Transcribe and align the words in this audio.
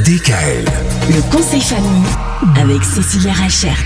DKL. 0.00 0.64
Le 1.10 1.20
conseil 1.30 1.60
famille 1.60 2.02
avec 2.58 2.82
Cécilia 2.82 3.32
Rachert. 3.32 3.76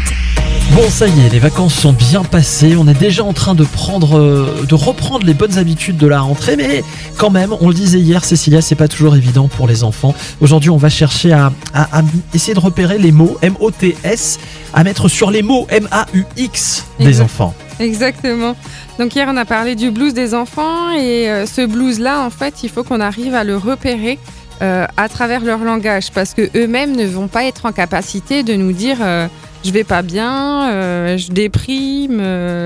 Bon, 0.72 0.88
ça 0.88 1.08
y 1.08 1.26
est, 1.26 1.29
les 1.30 1.40
vacances 1.40 1.75
sont 1.75 1.92
bien 1.92 2.22
passées. 2.22 2.77
On 2.79 2.86
est 2.86 2.95
déjà 2.98 3.25
en 3.25 3.32
train 3.32 3.54
de 3.56 3.64
prendre, 3.64 4.16
euh, 4.16 4.64
de 4.69 4.74
reprendre 4.77 5.27
les 5.27 5.34
bonnes 5.34 5.58
habitudes 5.58 5.96
de 5.96 6.06
la 6.06 6.21
rentrée, 6.21 6.56
mais 6.56 6.84
quand 7.19 7.30
même, 7.30 7.53
on 7.61 7.69
le 7.69 7.74
disait 7.74 7.98
hier, 7.98 8.24
Cécilia, 8.24 8.62
c'est 8.62 8.77
pas 8.77 8.87
toujours 8.88 9.16
évident 9.16 9.48
pour 9.48 9.66
les 9.66 9.82
enfants. 9.84 10.14
Aujourd'hui, 10.40 10.70
on 10.70 10.77
va 10.77 10.88
chercher 10.91 11.32
à, 11.32 11.52
à- 11.74 11.98
à 11.98 12.02
essayer 12.32 12.54
de 12.54 12.61
repérer 12.61 12.98
les 12.98 13.11
mots 13.12 13.36
M-O-T-S, 13.43 14.38
à 14.75 14.84
mettre 14.84 15.09
sur 15.09 15.30
les 15.32 15.43
mots 15.43 15.66
M-A-U-X 15.70 16.84
des 17.00 17.07
Exact. 17.09 17.25
enfants. 17.25 17.54
Exactement. 17.80 18.57
Donc 18.98 19.14
hier 19.14 19.29
on 19.30 19.36
a 19.36 19.45
parlé 19.45 19.75
du 19.75 19.91
blues 19.91 20.14
des 20.14 20.32
enfants 20.34 20.93
et 20.96 21.29
euh, 21.29 21.45
ce 21.45 21.66
blues 21.66 21.98
là 21.98 22.23
en 22.25 22.30
fait 22.30 22.62
il 22.62 22.70
faut 22.70 22.82
qu'on 22.84 23.00
arrive 23.02 23.34
à 23.34 23.45
le 23.45 23.59
repérer 23.59 24.18
euh, 24.62 24.86
à 24.96 25.09
travers 25.09 25.45
leur 25.45 25.59
langage 25.59 26.11
parce 26.12 26.32
que 26.34 26.48
eux-mêmes 26.56 26.96
ne 26.96 27.05
vont 27.06 27.28
pas 27.28 27.45
être 27.45 27.66
en 27.66 27.73
capacité 27.73 28.42
de 28.42 28.55
nous 28.55 28.73
dire 28.73 28.98
euh, 29.02 29.29
je 29.65 29.70
vais 29.70 29.84
pas 29.84 30.02
bien, 30.02 30.70
euh, 30.70 31.19
je 31.19 31.30
déprime, 31.32 32.23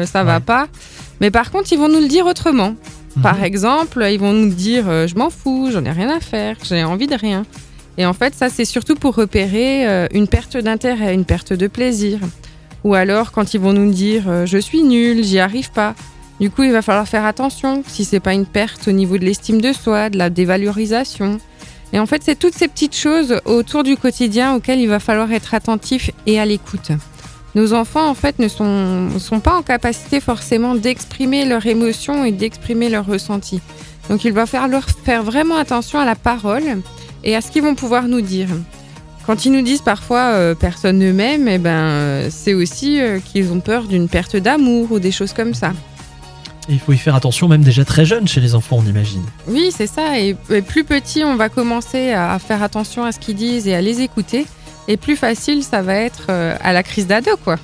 ça 0.07 0.23
va 0.25 0.41
pas. 0.41 0.69
Mais 1.21 1.30
par 1.30 1.51
contre 1.51 1.73
ils 1.73 1.79
vont 1.79 1.89
nous 1.89 2.01
le 2.01 2.09
dire 2.09 2.27
autrement. 2.27 2.75
Par 3.23 3.39
Mhm. 3.39 3.45
exemple 3.45 4.07
ils 4.11 4.21
vont 4.21 4.33
nous 4.33 4.51
dire 4.51 4.85
je 5.09 5.15
m'en 5.16 5.30
fous, 5.30 5.71
j'en 5.73 5.85
ai 5.85 5.91
rien 5.91 6.09
à 6.16 6.21
faire, 6.21 6.57
j'ai 6.63 6.85
envie 6.85 7.09
de 7.09 7.16
rien. 7.16 7.45
Et 7.99 8.07
en 8.07 8.13
fait 8.13 8.35
ça 8.35 8.49
c'est 8.49 8.65
surtout 8.65 8.95
pour 8.95 9.15
repérer 9.16 10.07
une 10.13 10.29
perte 10.29 10.57
d'intérêt, 10.57 11.13
une 11.13 11.25
perte 11.25 11.52
de 11.52 11.66
plaisir. 11.66 12.19
Ou 12.85 12.95
alors 12.95 13.33
quand 13.33 13.52
ils 13.52 13.61
vont 13.61 13.73
nous 13.73 13.91
dire 13.91 14.47
je 14.47 14.59
suis 14.59 14.83
nul, 14.85 15.25
j'y 15.25 15.41
arrive 15.41 15.71
pas. 15.73 15.95
Du 16.41 16.49
coup, 16.49 16.63
il 16.63 16.73
va 16.73 16.80
falloir 16.80 17.07
faire 17.07 17.27
attention 17.27 17.83
si 17.87 18.07
c'est 18.07 18.19
pas 18.19 18.33
une 18.33 18.47
perte 18.47 18.88
au 18.88 18.93
niveau 18.93 19.19
de 19.19 19.25
l'estime 19.27 19.61
de 19.61 19.75
soi, 19.75 20.09
de 20.09 20.16
la 20.16 20.30
dévalorisation. 20.30 21.38
Et 21.93 21.99
en 21.99 22.07
fait, 22.07 22.23
c'est 22.25 22.39
toutes 22.39 22.55
ces 22.55 22.69
petites 22.69 22.97
choses 22.97 23.41
autour 23.45 23.83
du 23.83 23.97
quotidien 23.97 24.55
auxquelles 24.55 24.80
il 24.80 24.89
va 24.89 25.01
falloir 25.01 25.33
être 25.33 25.55
attentif 25.55 26.10
et 26.27 26.38
à 26.38 26.46
l'écoute. 26.46 26.93
Nos 27.57 27.73
enfants, 27.73 28.09
en 28.09 28.15
fait, 28.15 28.38
ne 28.38 28.46
sont, 28.46 29.41
pas 29.43 29.57
en 29.57 29.63
capacité 29.63 30.21
forcément 30.21 30.77
d'exprimer 30.77 31.45
leurs 31.45 31.66
émotions 31.66 32.24
et 32.24 32.30
d'exprimer 32.30 32.88
leurs 32.88 33.07
ressentis. 33.07 33.61
Donc, 34.09 34.24
il 34.24 34.33
va 34.33 34.46
falloir 34.46 34.88
faire 34.88 35.24
vraiment 35.24 35.57
attention 35.57 35.99
à 35.99 36.05
la 36.05 36.15
parole 36.15 36.83
et 37.24 37.35
à 37.35 37.41
ce 37.41 37.51
qu'ils 37.51 37.63
vont 37.63 37.74
pouvoir 37.74 38.05
nous 38.05 38.21
dire. 38.21 38.49
Quand 39.27 39.45
ils 39.45 39.52
nous 39.52 39.63
disent 39.63 39.83
parfois 39.83 40.30
euh, 40.33 40.55
personne 40.55 40.99
ne 40.99 41.13
m'aime, 41.13 41.46
eh 41.46 41.59
ben, 41.59 41.71
euh, 41.71 42.29
c'est 42.30 42.55
aussi 42.55 43.01
euh, 43.01 43.21
qu'ils 43.21 43.52
ont 43.52 43.61
peur 43.61 43.85
d'une 43.85 44.09
perte 44.09 44.37
d'amour 44.37 44.91
ou 44.93 44.99
des 44.99 45.13
choses 45.13 45.33
comme 45.33 45.55
ça. 45.55 45.73
Et 46.71 46.74
il 46.74 46.79
faut 46.79 46.93
y 46.93 46.99
faire 46.99 47.16
attention, 47.16 47.49
même 47.49 47.63
déjà 47.65 47.85
très 47.85 48.04
jeune 48.04 48.29
chez 48.29 48.40
les 48.40 48.54
enfants, 48.54 48.76
on 48.79 48.87
imagine. 48.87 49.24
Oui, 49.49 49.71
c'est 49.76 49.88
ça. 49.88 50.21
Et, 50.21 50.37
et 50.51 50.63
plus 50.63 50.85
petit, 50.85 51.24
on 51.24 51.35
va 51.35 51.49
commencer 51.49 52.12
à, 52.12 52.32
à 52.32 52.38
faire 52.38 52.62
attention 52.62 53.04
à 53.04 53.10
ce 53.10 53.18
qu'ils 53.18 53.35
disent 53.35 53.66
et 53.66 53.74
à 53.74 53.80
les 53.80 54.01
écouter. 54.02 54.46
Et 54.87 54.96
plus 54.96 55.16
facile, 55.16 55.65
ça 55.65 55.82
va 55.82 55.95
être 55.95 56.27
euh, 56.30 56.57
à 56.62 56.73
la 56.73 56.85
crise 56.85 57.09
d'ado, 57.09 57.32
quoi. 57.45 57.57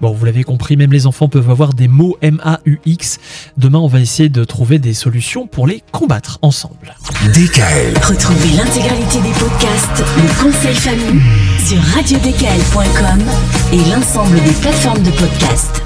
Bon, 0.00 0.12
vous 0.12 0.24
l'avez 0.24 0.44
compris, 0.44 0.76
même 0.76 0.92
les 0.92 1.06
enfants 1.06 1.28
peuvent 1.28 1.50
avoir 1.50 1.72
des 1.72 1.88
mots 1.88 2.16
M-A-U-X. 2.20 3.18
Demain, 3.56 3.78
on 3.78 3.86
va 3.86 4.00
essayer 4.00 4.28
de 4.28 4.44
trouver 4.44 4.78
des 4.78 4.94
solutions 4.94 5.46
pour 5.46 5.66
les 5.66 5.82
combattre 5.92 6.38
ensemble. 6.42 6.94
DKL. 7.32 7.94
Retrouvez 8.02 8.56
l'intégralité 8.56 9.20
des 9.20 9.32
podcasts 9.32 10.04
Le 10.16 10.42
conseil 10.42 10.74
famille 10.74 11.22
sur 11.58 11.78
radiodkl.com 11.94 13.22
et 13.72 13.90
l'ensemble 13.90 14.42
des 14.42 14.52
plateformes 14.52 15.02
de 15.02 15.10
podcasts. 15.10 15.82